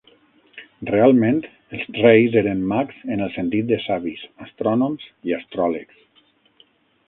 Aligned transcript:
Realment, 0.91 1.37
els 1.77 1.83
Reis 1.97 2.39
eren 2.41 2.65
'mags' 2.73 3.05
en 3.17 3.23
el 3.27 3.31
sentit 3.37 3.69
de 3.75 3.79
savis, 3.87 4.27
astrònoms 4.49 5.09
i 5.31 5.41
astròlegs. 5.41 6.05